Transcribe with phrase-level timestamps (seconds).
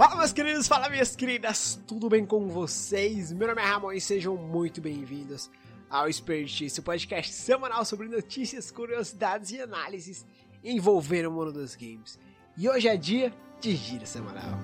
[0.00, 3.34] Fala meus queridos, fala minhas queridas, tudo bem com vocês?
[3.34, 5.50] Meu nome é Ramon e sejam muito bem-vindos
[5.90, 10.24] ao Spirit, o podcast semanal sobre notícias, curiosidades e análises
[10.64, 12.18] envolvendo o mundo dos games.
[12.56, 13.30] E hoje é dia
[13.60, 14.58] de giro semanal.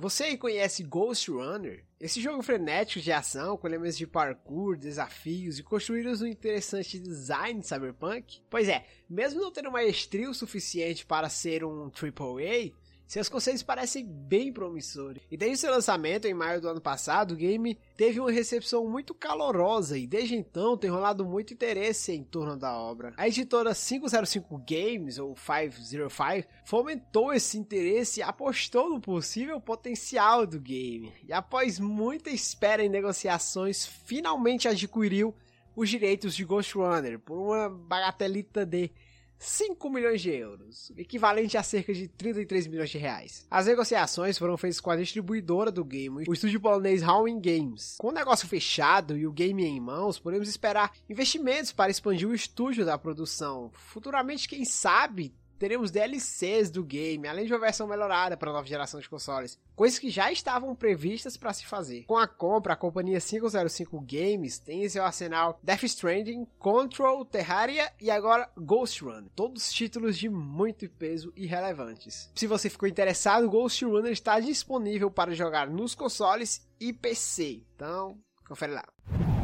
[0.00, 1.84] Você aí conhece Ghost Runner?
[1.98, 7.60] Esse jogo frenético de ação, com elementos de parkour, desafios e construídos um interessante design
[7.64, 8.40] cyberpunk?
[8.48, 12.70] Pois é, mesmo não tendo maestria o suficiente para ser um AAA,
[13.08, 15.22] seus conceitos parecem bem promissores.
[15.30, 19.14] E desde seu lançamento em maio do ano passado, o game teve uma recepção muito
[19.14, 23.14] calorosa e desde então tem rolado muito interesse em torno da obra.
[23.16, 30.60] A editora 505 Games, ou 505, fomentou esse interesse e apostou no possível potencial do
[30.60, 31.10] game.
[31.26, 35.34] E após muita espera em negociações, finalmente adquiriu
[35.74, 38.90] os direitos de Ghost Runner por uma bagatelita de
[39.38, 43.46] 5 milhões de euros, equivalente a cerca de 33 milhões de reais.
[43.50, 47.96] As negociações foram feitas com a distribuidora do game, o estúdio polonês Howling Games.
[47.98, 52.34] Com o negócio fechado e o game em mãos, podemos esperar investimentos para expandir o
[52.34, 53.70] estúdio da produção.
[53.72, 58.66] Futuramente, quem sabe, teremos DLCs do game, além de uma versão melhorada para a nova
[58.66, 62.04] geração de consoles, coisas que já estavam previstas para se fazer.
[62.04, 67.92] Com a compra, a companhia 505 Games tem em seu arsenal Death Stranding, Control, Terraria
[68.00, 72.30] e agora Ghost Run, todos títulos de muito peso e relevantes.
[72.34, 78.18] Se você ficou interessado, Ghost Runner está disponível para jogar nos consoles e PC, então
[78.46, 79.37] confere lá.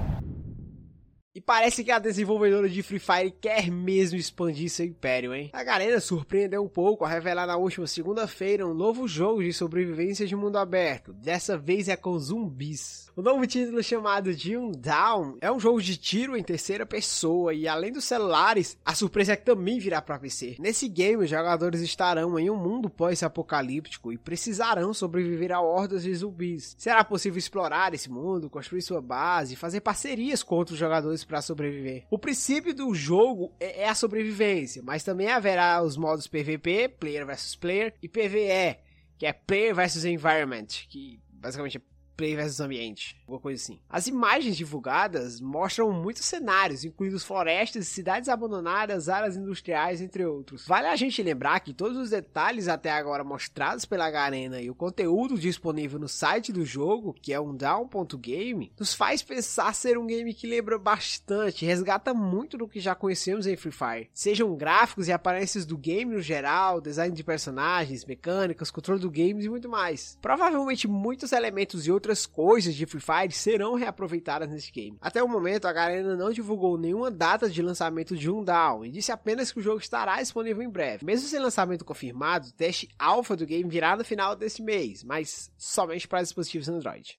[1.37, 5.51] E parece que a desenvolvedora de Free Fire quer mesmo expandir seu império, hein?
[5.53, 10.29] A Garena surpreendeu um pouco ao revelar na última segunda-feira um novo jogo de sobrevivência
[10.29, 11.13] de mundo aberto.
[11.13, 13.11] Dessa vez é com zumbis.
[13.17, 17.67] O novo título chamado Doom Down é um jogo de tiro em terceira pessoa e
[17.67, 20.55] além dos celulares, a surpresa é que também virá para PC.
[20.61, 26.15] Nesse game, os jogadores estarão em um mundo pós-apocalíptico e precisarão sobreviver a hordas de
[26.15, 26.77] zumbis.
[26.79, 31.43] Será possível explorar esse mundo, construir sua base e fazer parcerias com outros jogadores para
[31.43, 32.07] sobreviver.
[32.11, 37.27] O princípio do jogo é, é a sobrevivência, mas também haverá os modos PVP, Player
[37.27, 38.79] versus Player, e PVE,
[39.19, 43.79] que é Player versus Environment, que basicamente é Play versus Ambiente, alguma coisa assim.
[43.89, 50.67] As imagens divulgadas mostram muitos cenários, incluindo florestas, cidades abandonadas, áreas industriais, entre outros.
[50.67, 54.75] Vale a gente lembrar que todos os detalhes até agora mostrados pela Garena e o
[54.75, 60.07] conteúdo disponível no site do jogo, que é um down.game, nos faz pensar ser um
[60.07, 64.11] game que lembra bastante, resgata muito do que já conhecemos em Free Fire.
[64.13, 69.45] Sejam gráficos e aparências do game no geral, design de personagens, mecânicas, controle do game
[69.45, 70.19] e muito mais.
[70.21, 74.99] Provavelmente muitos elementos e outros outras coisas de Free Fire serão reaproveitadas nesse game.
[75.01, 79.11] Até o momento, a Garena não divulgou nenhuma data de lançamento de Undown e disse
[79.11, 81.05] apenas que o jogo estará disponível em breve.
[81.05, 85.51] Mesmo sem lançamento confirmado, o teste alpha do game virá no final desse mês, mas
[85.57, 87.19] somente para dispositivos Android.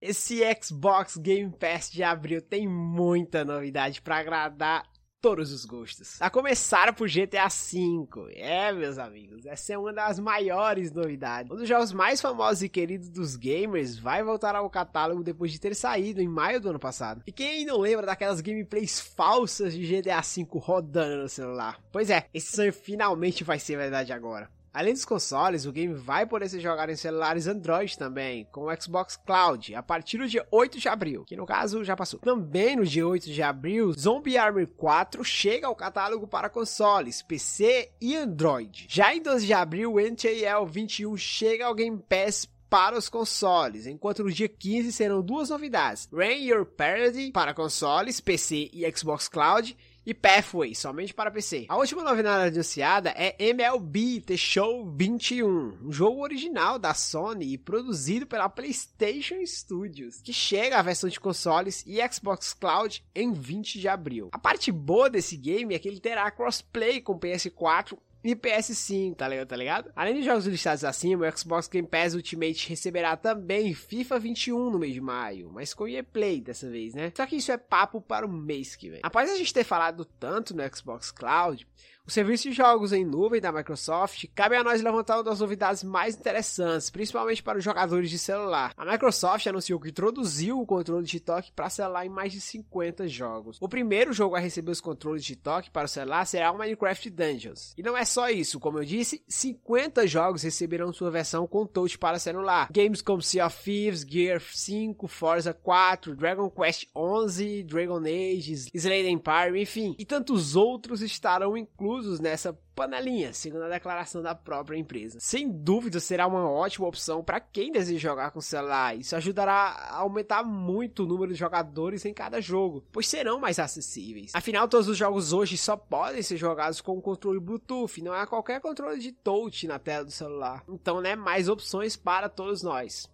[0.00, 4.84] Esse Xbox Game Pass de abril tem muita novidade para agradar
[5.22, 6.20] todos os gostos.
[6.20, 8.32] A começar por GTA V.
[8.34, 11.50] É, meus amigos, essa é uma das maiores novidades.
[11.50, 15.60] Um dos jogos mais famosos e queridos dos gamers vai voltar ao catálogo depois de
[15.60, 17.22] ter saído em maio do ano passado.
[17.24, 21.80] E quem não lembra daquelas gameplays falsas de GTA V rodando no celular?
[21.92, 24.50] Pois é, esse sonho finalmente vai ser verdade agora.
[24.72, 28.80] Além dos consoles, o game vai poder ser jogado em celulares Android também, com o
[28.80, 32.20] Xbox Cloud, a partir do dia 8 de abril, que no caso já passou.
[32.20, 37.90] Também no dia 8 de abril, Zombie Army 4 chega ao catálogo para consoles, PC
[38.00, 38.86] e Android.
[38.88, 44.24] Já em 12 de abril, NTL 21 chega ao Game Pass para os consoles, enquanto
[44.24, 49.76] no dia 15 serão duas novidades: Rain Your Parody para consoles, PC e Xbox Cloud
[50.04, 51.66] e Pathway, somente para PC.
[51.68, 57.58] A última novidade anunciada é MLB The Show 21, um jogo original da Sony e
[57.58, 63.78] produzido pela PlayStation Studios, que chega à versão de consoles e Xbox Cloud em 20
[63.78, 64.28] de abril.
[64.32, 69.28] A parte boa desse game é que ele terá crossplay com PS4 e PS5, tá
[69.28, 69.48] ligado?
[69.48, 69.92] Tá ligado?
[69.96, 74.78] Além de jogos listados acima, o Xbox Game Pass Ultimate receberá também FIFA 21 no
[74.78, 77.12] mês de maio, mas com EA Play dessa vez, né?
[77.16, 79.00] Só que isso é papo para o mês que vem.
[79.02, 81.66] Após a gente ter falado tanto no Xbox Cloud,
[82.04, 85.84] O serviço de jogos em nuvem da Microsoft cabe a nós levantar uma das novidades
[85.84, 88.72] mais interessantes, principalmente para os jogadores de celular.
[88.76, 93.06] A Microsoft anunciou que introduziu o controle de toque para celular em mais de 50
[93.06, 93.56] jogos.
[93.60, 97.08] O primeiro jogo a receber os controles de toque para o celular será o Minecraft
[97.08, 97.72] Dungeons.
[97.78, 101.96] E não é só isso, como eu disse, 50 jogos receberão sua versão com touch
[101.98, 102.68] para celular.
[102.72, 109.08] Games como Sea of Thieves, Gear 5, Forza 4, Dragon Quest 11, Dragon Age, Slade
[109.08, 114.78] Empire, enfim, e tantos outros estarão inclusos inclusos nessa panelinha, segundo a declaração da própria
[114.78, 115.18] empresa.
[115.20, 118.96] Sem dúvida será uma ótima opção para quem deseja jogar com celular.
[118.96, 123.58] Isso ajudará a aumentar muito o número de jogadores em cada jogo, pois serão mais
[123.58, 124.32] acessíveis.
[124.34, 128.26] Afinal, todos os jogos hoje só podem ser jogados com o controle Bluetooth, não há
[128.26, 130.64] qualquer controle de touch na tela do celular.
[130.68, 133.06] Então, né, mais opções para todos nós.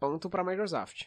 [0.00, 1.04] Ponto para a Microsoft.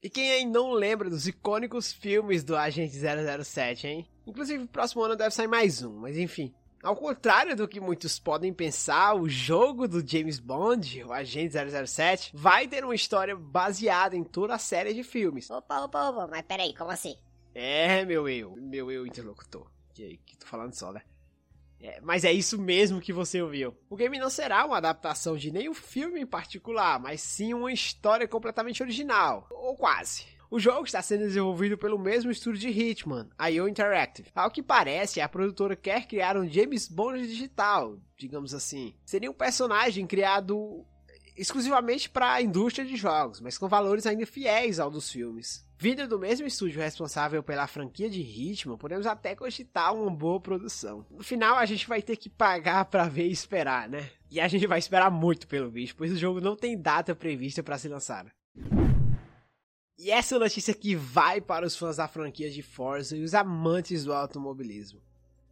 [0.00, 4.08] E quem aí não lembra dos icônicos filmes do Agente 007, hein?
[4.24, 6.54] Inclusive, próximo ano deve sair mais um, mas enfim.
[6.84, 11.56] Ao contrário do que muitos podem pensar, o jogo do James Bond, o Agente
[11.86, 15.50] 007, vai ter uma história baseada em toda a série de filmes.
[15.50, 17.16] Opa, opa, opa, mas peraí, como assim?
[17.52, 19.68] É, meu eu, meu eu interlocutor.
[19.92, 21.02] Que, que tô falando só, né?
[21.80, 23.76] É, mas é isso mesmo que você ouviu.
[23.88, 28.26] O game não será uma adaptação de nenhum filme em particular, mas sim uma história
[28.26, 30.26] completamente original, ou quase.
[30.50, 34.30] O jogo está sendo desenvolvido pelo mesmo estúdio de Hitman, a IO Interactive.
[34.34, 38.94] Ao que parece, a produtora quer criar um James Bond digital, digamos assim.
[39.04, 40.86] Seria um personagem criado
[41.38, 45.64] exclusivamente para a indústria de jogos, mas com valores ainda fiéis ao dos filmes.
[45.78, 51.06] Vindo do mesmo estúdio responsável pela franquia de Hitman, podemos até cogitar uma boa produção.
[51.08, 54.10] No final, a gente vai ter que pagar para ver e esperar, né?
[54.28, 57.62] E a gente vai esperar muito pelo bicho, pois o jogo não tem data prevista
[57.62, 58.28] para ser lançado.
[59.96, 64.04] E essa notícia aqui vai para os fãs da franquia de Forza e os amantes
[64.04, 65.00] do automobilismo.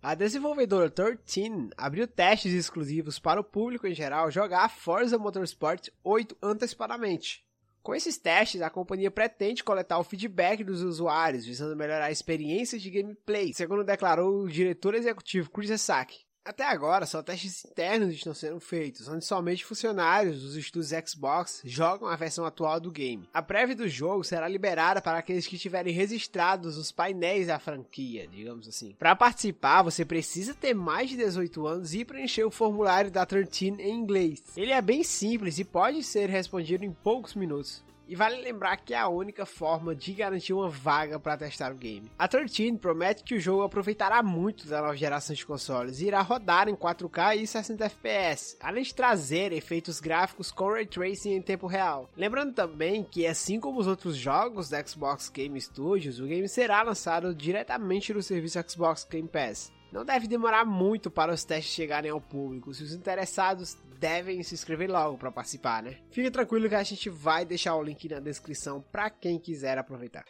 [0.02, 6.36] A desenvolvedora 13 abriu testes exclusivos para o público em geral jogar Forza Motorsport 8
[6.42, 7.44] antecipadamente.
[7.82, 12.78] Com esses testes, a companhia pretende coletar o feedback dos usuários, visando melhorar a experiência
[12.78, 16.25] de gameplay, segundo declarou o diretor executivo Chris Esaki.
[16.46, 22.08] Até agora, só testes internos estão sendo feitos, onde somente funcionários dos estúdios Xbox jogam
[22.08, 23.28] a versão atual do game.
[23.34, 28.28] A prévia do jogo será liberada para aqueles que tiverem registrados os painéis da franquia,
[28.28, 28.94] digamos assim.
[28.96, 33.70] Para participar, você precisa ter mais de 18 anos e preencher o formulário da 13
[33.80, 34.40] em inglês.
[34.56, 37.84] Ele é bem simples e pode ser respondido em poucos minutos.
[38.08, 41.76] E vale lembrar que é a única forma de garantir uma vaga para testar o
[41.76, 42.10] game.
[42.16, 46.22] A 13 promete que o jogo aproveitará muito da nova geração de consoles e irá
[46.22, 51.42] rodar em 4K e 60 FPS, além de trazer efeitos gráficos com ray tracing em
[51.42, 52.08] tempo real.
[52.16, 56.82] Lembrando também que, assim como os outros jogos da Xbox Game Studios, o game será
[56.82, 59.72] lançado diretamente no serviço Xbox Game Pass.
[59.92, 62.74] Não deve demorar muito para os testes chegarem ao público.
[62.74, 65.98] Se os interessados devem se inscrever logo para participar, né?
[66.10, 70.24] Fique tranquilo que a gente vai deixar o link na descrição para quem quiser aproveitar.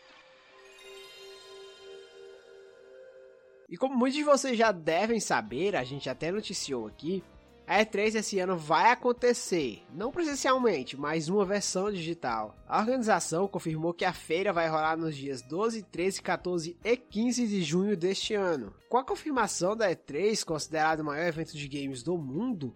[3.69, 7.23] E como muitos de vocês já devem saber, a gente até noticiou aqui,
[7.67, 12.55] a E3 esse ano vai acontecer, não presencialmente, mas uma versão digital.
[12.69, 17.45] A organização confirmou que a feira vai rolar nos dias 12, 13, 14 e 15
[17.49, 18.73] de junho deste ano.
[18.89, 22.73] Com a confirmação da E3, considerado o maior evento de games do mundo,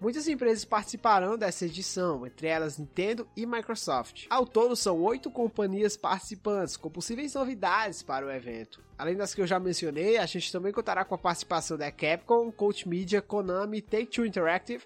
[0.00, 4.26] Muitas empresas participarão dessa edição, entre elas Nintendo e Microsoft.
[4.28, 8.82] Ao todo, são oito companhias participantes, com possíveis novidades para o evento.
[8.98, 12.52] Além das que eu já mencionei, a gente também contará com a participação da Capcom,
[12.52, 14.84] Coach Media, Konami, Take-Two Interactive,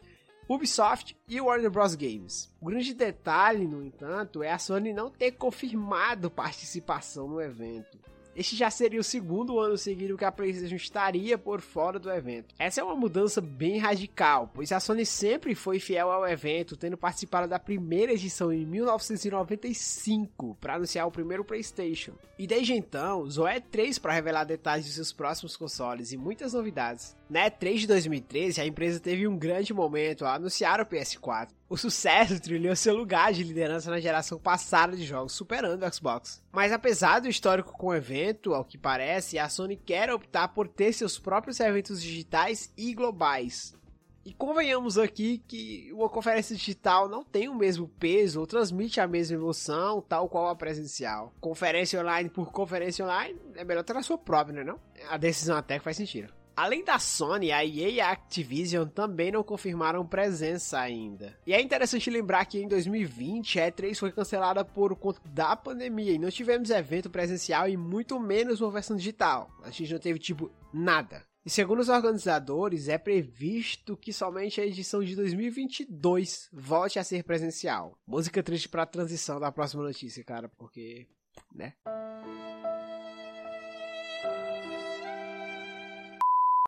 [0.49, 1.95] Ubisoft e Warner Bros.
[1.95, 2.51] Games.
[2.61, 7.99] O grande detalhe, no entanto, é a Sony não ter confirmado participação no evento.
[8.39, 12.55] Este já seria o segundo ano seguido que a PlayStation estaria por fora do evento.
[12.57, 16.97] Essa é uma mudança bem radical, pois a Sony sempre foi fiel ao evento, tendo
[16.97, 22.13] participado da primeira edição em 1995 para anunciar o primeiro PlayStation.
[22.39, 27.17] E desde então, usou E3 para revelar detalhes de seus próximos consoles e muitas novidades.
[27.29, 31.58] Na E3 de 2013, a empresa teve um grande momento ao anunciar o PS4.
[31.71, 36.43] O sucesso trilhou seu lugar de liderança na geração passada de jogos, superando o Xbox.
[36.51, 40.67] Mas apesar do histórico com o evento, ao que parece, a Sony quer optar por
[40.67, 43.77] ter seus próprios eventos digitais e globais.
[44.25, 49.07] E convenhamos aqui que uma conferência digital não tem o mesmo peso ou transmite a
[49.07, 51.35] mesma emoção, tal qual a presencial.
[51.39, 54.81] Conferência online por conferência online é melhor ter a sua própria, né não?
[55.11, 56.38] A decisão até que faz sentido.
[56.59, 61.39] Além da Sony, a EA e a Activision também não confirmaram presença ainda.
[61.47, 66.11] E é interessante lembrar que em 2020 a E3 foi cancelada por conta da pandemia
[66.11, 69.49] e não tivemos evento presencial e muito menos uma versão digital.
[69.63, 71.25] A gente não teve tipo nada.
[71.47, 77.23] E segundo os organizadores, é previsto que somente a edição de 2022 volte a ser
[77.23, 77.97] presencial.
[78.05, 81.07] Música triste para a transição da próxima notícia, cara, porque,
[81.55, 81.75] né?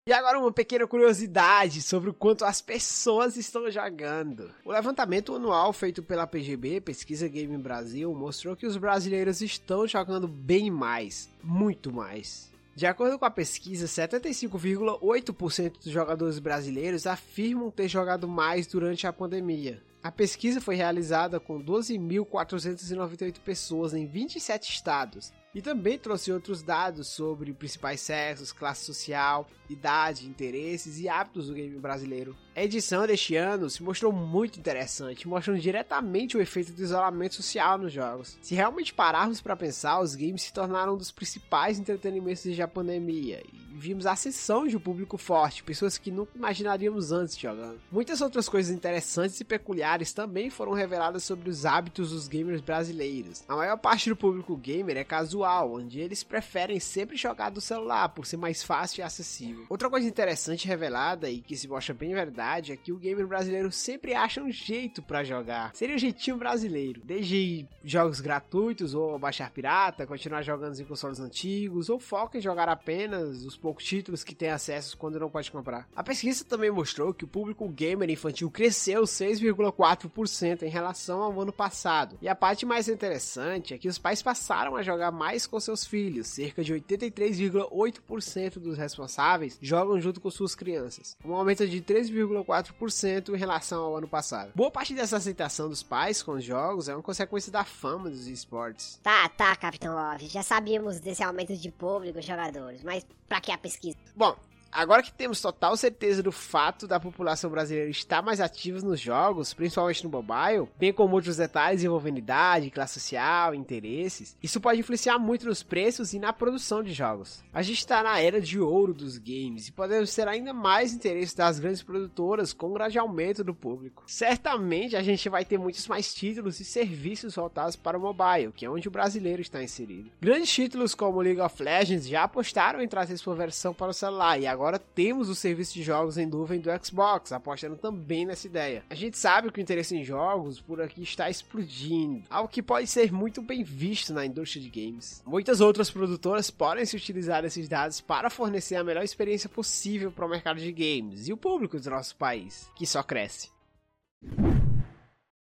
[0.06, 4.50] E agora uma pequena curiosidade sobre o quanto as pessoas estão jogando.
[4.64, 10.26] O levantamento anual feito pela PGB, Pesquisa Game Brasil, mostrou que os brasileiros estão jogando
[10.26, 12.50] bem mais, muito mais.
[12.74, 19.12] De acordo com a pesquisa, 75,8% dos jogadores brasileiros afirmam ter jogado mais durante a
[19.12, 19.82] pandemia.
[20.02, 27.08] A pesquisa foi realizada com 12.498 pessoas em 27 estados e também trouxe outros dados
[27.08, 32.36] sobre principais sexos, classe social, idade, interesses e hábitos do game brasileiro.
[32.54, 37.78] A edição deste ano se mostrou muito interessante, mostrando diretamente o efeito do isolamento social
[37.78, 38.38] nos jogos.
[38.42, 42.68] Se realmente pararmos para pensar, os games se tornaram um dos principais entretenimentos desde a
[42.68, 43.42] pandemia
[43.80, 47.80] vimos a ascensão de um público forte, pessoas que nunca imaginaríamos antes jogando.
[47.90, 53.42] Muitas outras coisas interessantes e peculiares também foram reveladas sobre os hábitos dos gamers brasileiros.
[53.48, 58.10] A maior parte do público gamer é casual, onde eles preferem sempre jogar do celular
[58.10, 59.64] por ser mais fácil e acessível.
[59.68, 63.72] Outra coisa interessante revelada e que se mostra bem verdade é que o gamer brasileiro
[63.72, 65.74] sempre acha um jeito para jogar.
[65.74, 71.88] Seria o jeitinho brasileiro, desde jogos gratuitos ou baixar pirata, continuar jogando em consoles antigos
[71.88, 75.88] ou foca em jogar apenas os títulos que tem acesso quando não pode comprar.
[75.94, 81.52] A pesquisa também mostrou que o público gamer infantil cresceu 6,4% em relação ao ano
[81.52, 82.18] passado.
[82.20, 85.84] E a parte mais interessante é que os pais passaram a jogar mais com seus
[85.84, 93.34] filhos, cerca de 83,8% dos responsáveis jogam junto com suas crianças, um aumento de 3,4%
[93.34, 94.52] em relação ao ano passado.
[94.54, 98.26] Boa parte dessa aceitação dos pais com os jogos é uma consequência da fama dos
[98.26, 98.98] esportes.
[99.02, 103.52] Tá, tá, Capitão Love, já sabíamos desse aumento de público e jogadores, mas pra que
[103.52, 103.98] a pesquisa?
[104.16, 104.36] Bom,
[104.72, 109.52] Agora que temos total certeza do fato da população brasileira estar mais ativa nos jogos,
[109.52, 115.18] principalmente no mobile, bem como outros detalhes envolvendo idade, classe social, interesses, isso pode influenciar
[115.18, 117.42] muito nos preços e na produção de jogos.
[117.52, 121.36] A gente está na era de ouro dos games e podemos ter ainda mais interesse
[121.36, 124.04] das grandes produtoras com o grande aumento do público.
[124.06, 128.64] Certamente a gente vai ter muitos mais títulos e serviços voltados para o mobile, que
[128.64, 130.10] é onde o brasileiro está inserido.
[130.20, 134.38] Grandes títulos como League of Legends já apostaram em trazer sua versão para o celular
[134.38, 138.46] e agora agora temos o serviço de jogos em nuvem do Xbox, apostando também nessa
[138.46, 138.84] ideia.
[138.90, 142.86] A gente sabe que o interesse em jogos por aqui está explodindo, algo que pode
[142.86, 145.22] ser muito bem visto na indústria de games.
[145.26, 150.26] Muitas outras produtoras podem se utilizar desses dados para fornecer a melhor experiência possível para
[150.26, 153.48] o mercado de games e o público do nosso país, que só cresce.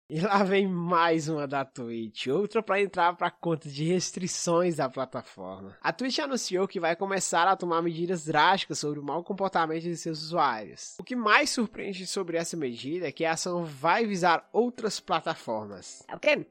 [0.09, 4.89] E lá vem mais uma da Twitch, outra para entrar para conta de restrições da
[4.89, 5.77] plataforma.
[5.79, 9.95] A Twitch anunciou que vai começar a tomar medidas drásticas sobre o mau comportamento de
[9.95, 10.95] seus usuários.
[10.99, 16.01] O que mais surpreende sobre essa medida é que a ação vai visar outras plataformas.
[16.07, 16.43] É o?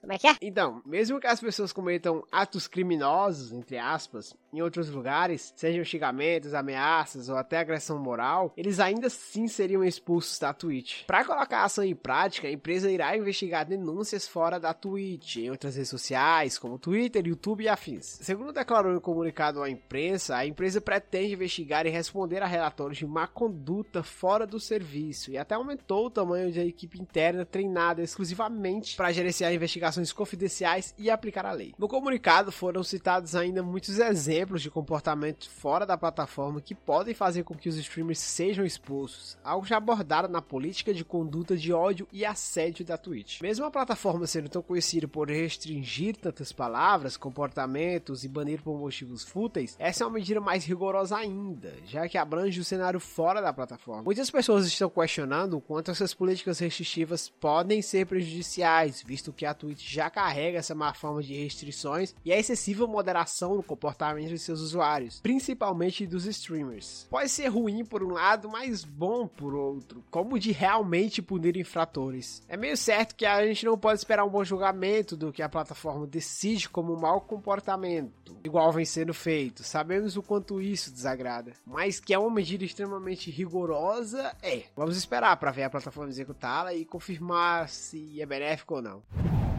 [0.00, 0.36] Como é que é?
[0.40, 6.54] Então, mesmo que as pessoas cometam atos criminosos, entre aspas, em outros lugares, sejam xingamentos,
[6.54, 11.04] ameaças ou até agressão moral, eles ainda assim seriam expulsos da Twitch.
[11.06, 15.50] Para colocar a ação em prática, a empresa irá investigar denúncias fora da Twitch, em
[15.50, 18.18] outras redes sociais, como Twitter, YouTube e afins.
[18.22, 23.06] Segundo declarou em comunicado à imprensa, a empresa pretende investigar e responder a relatórios de
[23.06, 28.96] má conduta fora do serviço e até aumentou o tamanho da equipe interna treinada exclusivamente
[28.96, 29.52] para gerenciar
[29.90, 31.74] investigações confidenciais e aplicar a lei.
[31.78, 37.14] No comunicado foram citados ainda muitos exemplos exemplos de comportamento fora da plataforma que podem
[37.14, 41.72] fazer com que os streamers sejam expulsos, algo já abordado na política de conduta de
[41.72, 43.40] ódio e assédio da Twitch.
[43.40, 49.24] Mesmo a plataforma sendo tão conhecida por restringir tantas palavras, comportamentos e banir por motivos
[49.24, 53.52] fúteis, essa é uma medida mais rigorosa ainda, já que abrange o cenário fora da
[53.52, 54.02] plataforma.
[54.02, 59.54] Muitas pessoas estão questionando o quanto essas políticas restritivas podem ser prejudiciais, visto que a
[59.54, 64.38] Twitch já carrega essa má forma de restrições e a excessiva moderação no comportamento de
[64.38, 67.06] seus usuários, principalmente dos streamers.
[67.10, 72.42] Pode ser ruim por um lado, mas bom por outro, como de realmente punir infratores.
[72.48, 75.48] É meio certo que a gente não pode esperar um bom julgamento do que a
[75.48, 79.62] plataforma decide como mau comportamento, igual vem sendo feito.
[79.62, 84.64] Sabemos o quanto isso desagrada, mas que é uma medida extremamente rigorosa, é.
[84.76, 89.49] Vamos esperar para ver a plataforma executá-la e confirmar se é benéfico ou não.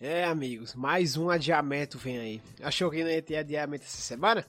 [0.00, 2.42] É, amigos, mais um adiamento vem aí.
[2.62, 4.46] Achou que não ia ter adiamento essa semana?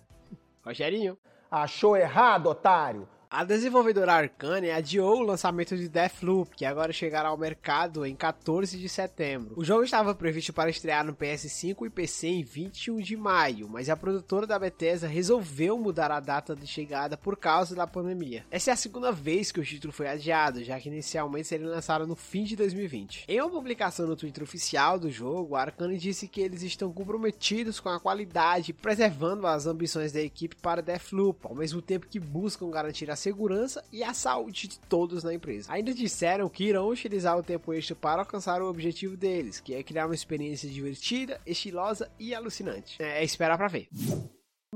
[0.63, 1.17] Rogerinho.
[1.49, 3.09] Achou errado, otário?
[3.31, 8.75] A desenvolvedora Arcane adiou o lançamento de Deathloop, que agora chegará ao mercado em 14
[8.75, 9.53] de setembro.
[9.55, 13.87] O jogo estava previsto para estrear no PS5 e PC em 21 de maio, mas
[13.87, 18.43] a produtora da Bethesda resolveu mudar a data de chegada por causa da pandemia.
[18.49, 22.07] Essa é a segunda vez que o título foi adiado, já que inicialmente seria lançado
[22.07, 23.25] no fim de 2020.
[23.27, 27.79] Em uma publicação no Twitter oficial do jogo, a Arcane disse que eles estão comprometidos
[27.79, 32.71] com a qualidade, preservando as ambições da equipe para Deathloop, ao mesmo tempo que buscam
[32.71, 35.71] garantir a segurança e a saúde de todos na empresa.
[35.71, 39.83] Ainda disseram que irão utilizar o tempo extra para alcançar o objetivo deles, que é
[39.83, 42.95] criar uma experiência divertida, estilosa e alucinante.
[42.99, 43.87] É, é esperar para ver.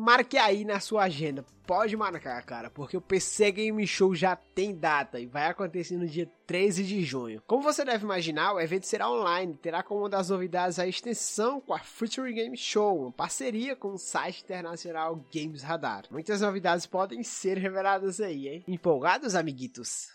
[0.04, 1.46] Marque aí na sua agenda.
[1.66, 6.06] Pode marcar, cara, porque o PC Game Show já tem data e vai acontecer no
[6.06, 7.42] dia 13 de junho.
[7.48, 11.62] Como você deve imaginar, o evento será online, terá como uma das novidades a extensão
[11.62, 16.04] com a Future Game Show, uma parceria com o site internacional Games Radar.
[16.12, 18.64] Muitas novidades podem ser reveladas aí, hein?
[18.68, 20.10] Empolgados, amiguitos?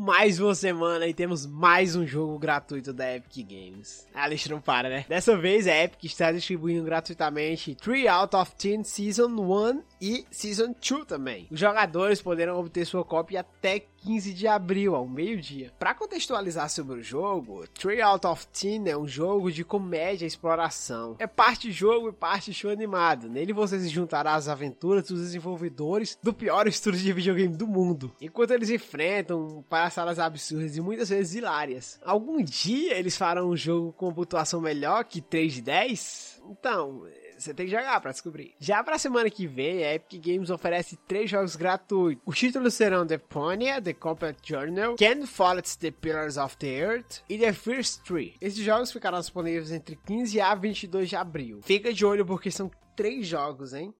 [0.00, 4.06] Mais uma semana e temos mais um jogo gratuito da Epic Games.
[4.14, 5.04] A lista não para, né?
[5.08, 10.72] Dessa vez a Epic está distribuindo gratuitamente 3 out of 10 Season 1 e Season
[10.72, 11.48] 2 também.
[11.50, 15.72] Os jogadores poderão obter sua cópia até 15 de abril, ao meio-dia.
[15.78, 20.28] Para contextualizar sobre o jogo, 3 Out of 10 é um jogo de comédia e
[20.28, 21.16] exploração.
[21.18, 23.28] É parte jogo e parte show animado.
[23.28, 28.12] Nele você se juntará às aventuras dos desenvolvedores do pior estúdio de videogame do mundo,
[28.20, 32.00] enquanto eles enfrentam palhaçadas absurdas e muitas vezes hilárias.
[32.04, 36.42] Algum dia eles farão um jogo com pontuação melhor que 3 de 10?
[36.50, 37.06] Então,
[37.38, 38.54] você tem que jogar para descobrir.
[38.58, 42.22] Já pra semana que vem, a Epic Games oferece três jogos gratuitos.
[42.26, 47.22] Os títulos serão The Ponya, The Complete Journal, Can Follett The Pillars of the Earth
[47.28, 48.34] e The First Tree.
[48.40, 51.60] Esses jogos ficarão disponíveis entre 15 a 22 de abril.
[51.62, 53.94] Fica de olho porque são três jogos, hein?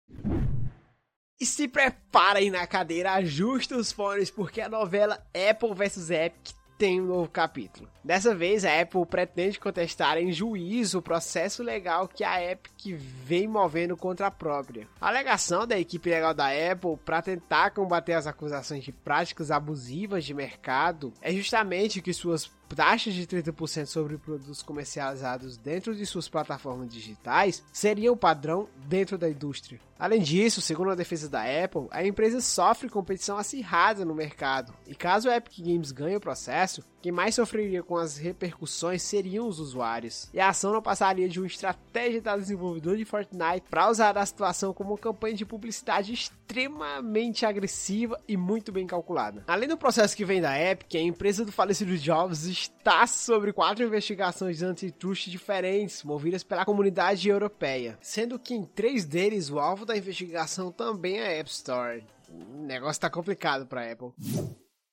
[1.39, 6.58] E se prepara aí na cadeira, ajusta os fones, porque a novela Apple vs Epic
[6.79, 7.89] tem um novo capítulo.
[8.01, 13.49] Dessa vez, a Apple pretende contestar em juízo o processo legal que a Epic vem
[13.49, 14.87] movendo contra a própria.
[14.99, 20.23] A alegação da equipe legal da Apple para tentar combater as acusações de práticas abusivas
[20.23, 26.29] de mercado é justamente que suas taxas de 30% sobre produtos comercializados dentro de suas
[26.29, 29.81] plataformas digitais seriam o padrão dentro da indústria.
[29.99, 34.95] Além disso, segundo a defesa da Apple, a empresa sofre competição acirrada no mercado, e
[34.95, 39.59] caso a Epic Games ganhe o processo, quem mais sofreria com as repercussões seriam os
[39.59, 40.29] usuários.
[40.33, 44.25] E a ação não passaria de uma estratégia da desenvolvedora de Fortnite para usar a
[44.25, 49.43] situação como uma campanha de publicidade extremamente agressiva e muito bem calculada.
[49.47, 53.85] Além do processo que vem da Epic, a empresa do falecido Jobs está sobre quatro
[53.85, 59.97] investigações antitrust diferentes, movidas pela comunidade europeia, sendo que em três deles o alvo da
[59.97, 62.03] investigação também é a App Store.
[62.29, 64.13] O negócio tá complicado para Apple.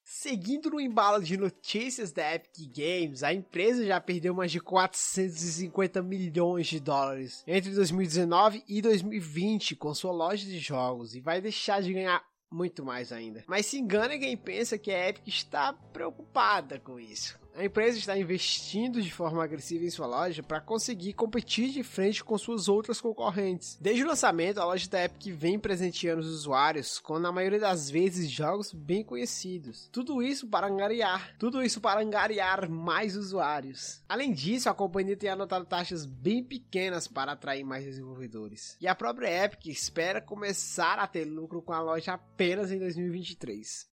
[0.03, 6.03] Seguindo no embalo de notícias da Epic Games, a empresa já perdeu mais de 450
[6.03, 11.83] milhões de dólares entre 2019 e 2020 com sua loja de jogos e vai deixar
[11.83, 13.45] de ganhar muito mais ainda.
[13.47, 17.39] Mas se engana quem pensa que a Epic está preocupada com isso.
[17.57, 22.23] A empresa está investindo de forma agressiva em sua loja para conseguir competir de frente
[22.23, 23.79] com suas outras concorrentes.
[23.81, 27.89] Desde o lançamento, a loja da Epic vem presenteando os usuários com, na maioria das
[27.89, 29.89] vezes, jogos bem conhecidos.
[29.91, 34.03] Tudo isso para angariar, tudo isso para angariar mais usuários.
[34.07, 38.77] Além disso, a companhia tem anotado taxas bem pequenas para atrair mais desenvolvedores.
[38.83, 43.96] E a própria Epic espera começar a ter lucro com a loja apenas em 2023.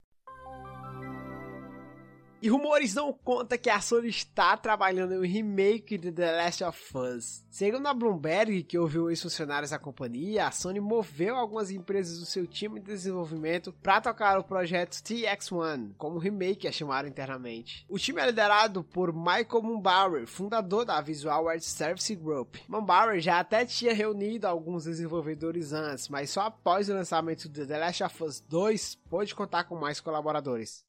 [2.39, 6.63] E rumores dão conta que a Sony está trabalhando em um remake de The Last
[6.63, 7.43] of Us.
[7.49, 12.45] Segundo a Bloomberg, que ouviu ex-funcionários da companhia, a Sony moveu algumas empresas do seu
[12.45, 17.83] time de desenvolvimento para tocar o projeto TX1, como remake é chamado internamente.
[17.89, 22.57] O time é liderado por Michael Mumbauer, fundador da Visual Art Service Group.
[22.67, 27.79] Mumbauer já até tinha reunido alguns desenvolvedores antes, mas só após o lançamento de The
[27.79, 30.85] Last of Us 2 pôde contar com mais colaboradores.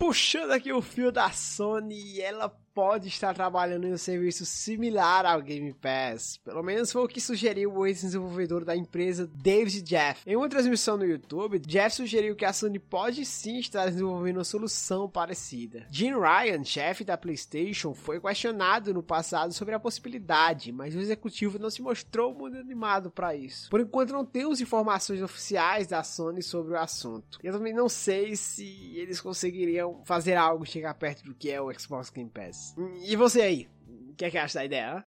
[0.00, 5.42] Puxando aqui o fio da Sony, ela pode estar trabalhando em um serviço similar ao
[5.42, 6.38] Game Pass.
[6.44, 10.22] Pelo menos foi o que sugeriu o ex-desenvolvedor da empresa, David Jeff.
[10.26, 14.44] Em uma transmissão no YouTube, Jeff sugeriu que a Sony pode sim estar desenvolvendo uma
[14.44, 15.86] solução parecida.
[15.90, 21.58] Jim Ryan, chefe da PlayStation, foi questionado no passado sobre a possibilidade, mas o executivo
[21.58, 23.68] não se mostrou muito animado para isso.
[23.70, 27.38] Por enquanto não temos informações oficiais da Sony sobre o assunto.
[27.42, 31.72] Eu também não sei se eles conseguiriam fazer algo chegar perto do que é o
[31.78, 32.59] Xbox Game Pass.
[33.02, 33.68] E você aí?
[34.10, 35.04] O que é que acha da ideia?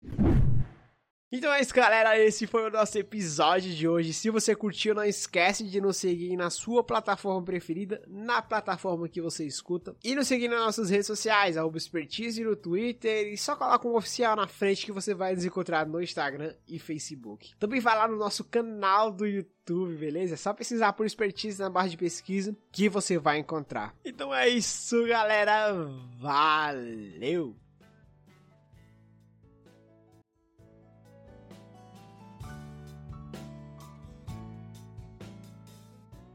[1.32, 2.18] Então é isso, galera.
[2.18, 4.13] Esse foi o nosso episódio de hoje.
[4.13, 9.22] Se você curtiu, não esquece de nos seguir na sua plataforma preferida, na plataforma que
[9.22, 9.96] você escuta.
[10.04, 13.32] E nos seguir nas nossas redes sociais, arroba Expertise no Twitter.
[13.32, 16.80] E só coloca um oficial na frente que você vai nos encontrar no Instagram e
[16.80, 17.54] Facebook.
[17.60, 20.34] Também vai lá no nosso canal do YouTube, beleza?
[20.34, 23.96] É só pesquisar por Expertise na barra de pesquisa que você vai encontrar.
[24.04, 25.74] Então é isso, galera.
[26.20, 27.68] Valeu!